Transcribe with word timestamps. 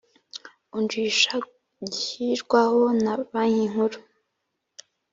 unjisha 0.77 1.33
gishyirwaho 1.85 2.81
na 3.03 3.13
Banki 3.29 3.65
Nkuru 3.71 3.99